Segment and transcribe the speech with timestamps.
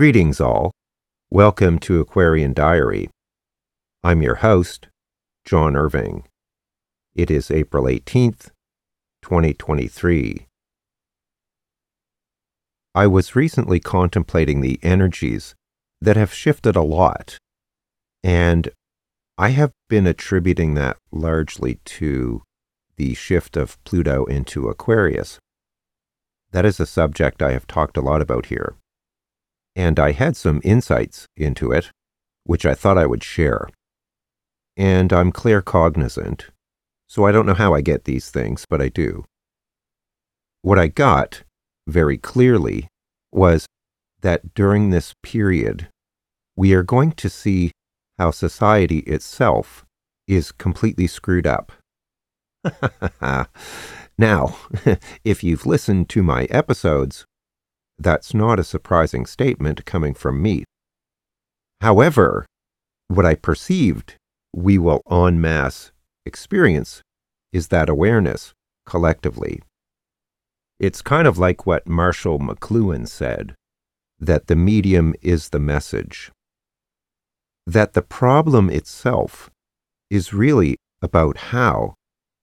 [0.00, 0.72] Greetings, all.
[1.30, 3.10] Welcome to Aquarian Diary.
[4.02, 4.88] I'm your host,
[5.44, 6.26] John Irving.
[7.14, 8.48] It is April 18th,
[9.20, 10.46] 2023.
[12.94, 15.54] I was recently contemplating the energies
[16.00, 17.36] that have shifted a lot,
[18.24, 18.70] and
[19.36, 22.40] I have been attributing that largely to
[22.96, 25.38] the shift of Pluto into Aquarius.
[26.52, 28.76] That is a subject I have talked a lot about here
[29.76, 31.90] and I had some insights into it,
[32.44, 33.68] which I thought I would share.
[34.76, 36.44] And I'm claircognizant,
[37.08, 39.24] so I don't know how I get these things, but I do.
[40.62, 41.42] What I got
[41.86, 42.88] very clearly
[43.32, 43.66] was
[44.20, 45.88] that during this period,
[46.56, 47.72] we are going to see
[48.18, 49.84] how society itself
[50.28, 51.72] is completely screwed up.
[54.18, 54.56] now,
[55.24, 57.24] if you've listened to my episodes,
[58.00, 60.64] that's not a surprising statement coming from me.
[61.80, 62.46] However,
[63.08, 64.16] what I perceived
[64.54, 65.92] we will en masse
[66.26, 67.02] experience
[67.52, 68.52] is that awareness
[68.86, 69.62] collectively.
[70.78, 73.54] It's kind of like what Marshall McLuhan said
[74.18, 76.30] that the medium is the message.
[77.66, 79.50] That the problem itself
[80.08, 81.94] is really about how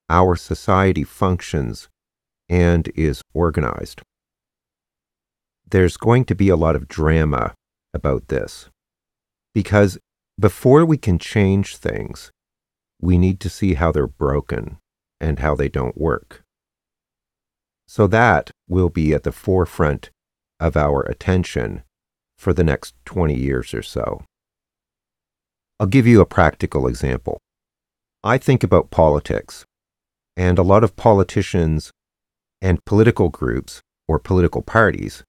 [0.09, 1.89] our society functions
[2.47, 4.01] and is organized
[5.69, 7.53] there's going to be a lot of drama
[7.93, 8.69] about this.
[9.53, 9.97] Because
[10.39, 12.31] before we can change things,
[13.01, 14.77] we need to see how they're broken
[15.19, 16.43] and how they don't work.
[17.87, 20.09] So that will be at the forefront
[20.59, 21.83] of our attention
[22.37, 24.23] for the next 20 years or so.
[25.79, 27.39] I'll give you a practical example.
[28.23, 29.63] I think about politics,
[30.35, 31.91] and a lot of politicians
[32.61, 35.23] and political groups or political parties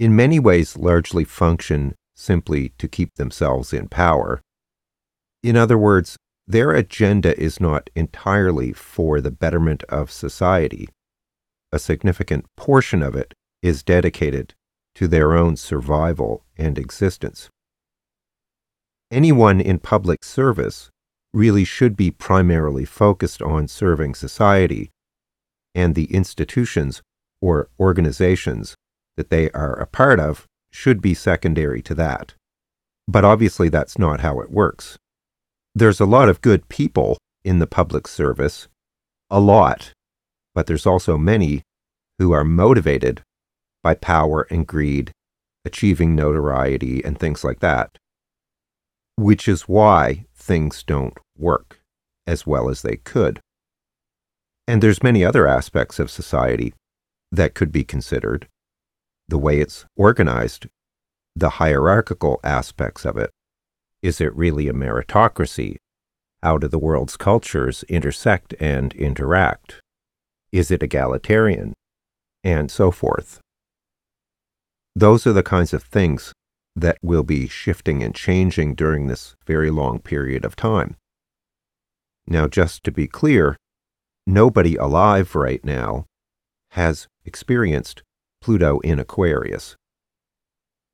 [0.00, 4.40] in many ways largely function simply to keep themselves in power.
[5.42, 10.88] In other words, their agenda is not entirely for the betterment of society.
[11.70, 14.54] A significant portion of it is dedicated
[14.94, 17.50] to their own survival and existence.
[19.10, 20.88] Anyone in public service
[21.34, 24.88] really should be primarily focused on serving society
[25.74, 27.02] and the institutions
[27.42, 28.74] or organizations
[29.20, 32.32] that they are a part of should be secondary to that.
[33.06, 34.96] But obviously, that's not how it works.
[35.74, 38.66] There's a lot of good people in the public service,
[39.28, 39.92] a lot,
[40.54, 41.60] but there's also many
[42.18, 43.20] who are motivated
[43.82, 45.12] by power and greed,
[45.66, 47.98] achieving notoriety, and things like that,
[49.16, 51.78] which is why things don't work
[52.26, 53.38] as well as they could.
[54.66, 56.72] And there's many other aspects of society
[57.30, 58.48] that could be considered
[59.30, 60.66] the way it's organized,
[61.34, 63.30] the hierarchical aspects of it.
[64.02, 65.76] Is it really a meritocracy?
[66.42, 69.80] How do the world's cultures intersect and interact?
[70.52, 71.74] Is it egalitarian?
[72.42, 73.40] And so forth.
[74.96, 76.32] Those are the kinds of things
[76.74, 80.96] that will be shifting and changing during this very long period of time.
[82.26, 83.56] Now, just to be clear,
[84.26, 86.06] nobody alive right now
[86.70, 88.02] has experienced
[88.40, 89.76] Pluto in Aquarius.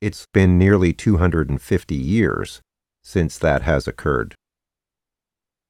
[0.01, 2.61] It's been nearly 250 years
[3.03, 4.35] since that has occurred.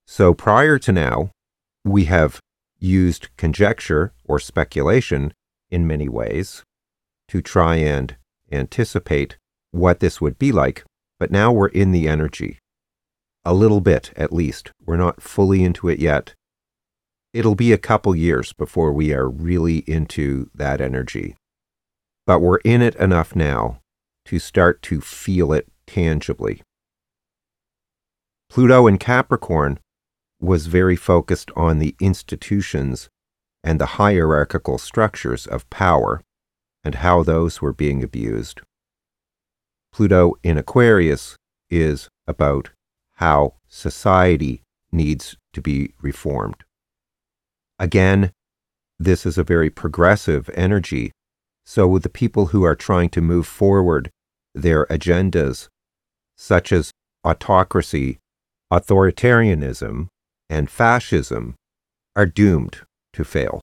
[0.06, 1.30] So prior to now,
[1.84, 2.40] we have
[2.78, 5.32] used conjecture or speculation
[5.70, 6.62] in many ways
[7.28, 8.16] to try and
[8.50, 9.36] anticipate
[9.70, 10.84] what this would be like,
[11.18, 12.58] but now we're in the energy.
[13.44, 14.70] A little bit, at least.
[14.84, 16.34] We're not fully into it yet.
[17.32, 21.36] It'll be a couple years before we are really into that energy
[22.26, 23.80] but we're in it enough now
[24.24, 26.60] to start to feel it tangibly.
[28.50, 29.78] Pluto in Capricorn
[30.40, 33.08] was very focused on the institutions
[33.62, 36.20] and the hierarchical structures of power
[36.84, 38.60] and how those were being abused.
[39.92, 41.36] Pluto in Aquarius
[41.70, 42.70] is about
[43.14, 44.62] how society
[44.92, 46.64] needs to be reformed.
[47.78, 48.30] Again,
[48.98, 51.12] this is a very progressive energy
[51.66, 54.10] so, the people who are trying to move forward
[54.54, 55.66] their agendas,
[56.36, 56.92] such as
[57.24, 58.18] autocracy,
[58.72, 60.06] authoritarianism,
[60.48, 61.56] and fascism,
[62.14, 62.82] are doomed
[63.12, 63.60] to fail.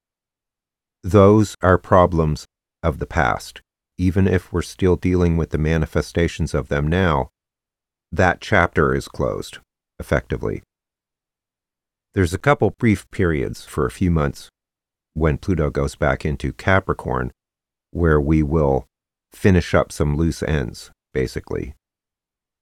[1.02, 2.46] Those are problems
[2.84, 3.62] of the past.
[3.98, 7.30] Even if we're still dealing with the manifestations of them now,
[8.12, 9.60] that chapter is closed,
[9.98, 10.62] effectively.
[12.14, 14.50] There's a couple brief periods for a few months
[15.14, 17.32] when Pluto goes back into Capricorn
[17.94, 18.86] where we will
[19.32, 21.76] finish up some loose ends basically.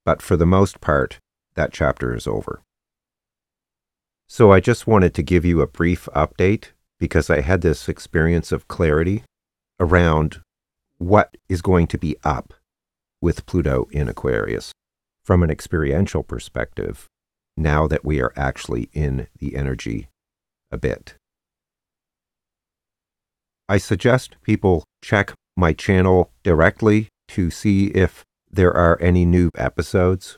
[0.06, 1.20] But for the most part,
[1.56, 2.62] that chapter is over.
[4.28, 8.52] So I just wanted to give you a brief update because I had this experience
[8.52, 9.24] of clarity
[9.80, 10.42] around
[10.98, 12.54] what is going to be up
[13.20, 14.72] with Pluto in Aquarius
[15.24, 17.08] from an experiential perspective
[17.58, 20.08] now that we are actually in the energy
[20.72, 21.16] a bit.
[23.72, 30.38] I suggest people check my channel directly to see if there are any new episodes.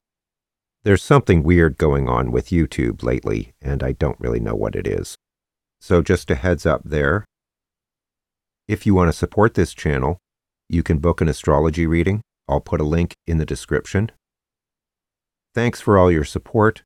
[0.84, 4.86] There's something weird going on with YouTube lately, and I don't really know what it
[4.86, 5.16] is.
[5.82, 7.26] So, just a heads up there.
[8.68, 10.20] If you want to support this channel,
[10.70, 12.22] you can book an astrology reading.
[12.48, 14.12] I'll put a link in the description.
[15.56, 16.84] Thanks for all your support.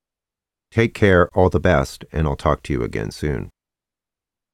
[0.72, 3.50] Take care, all the best, and I'll talk to you again soon.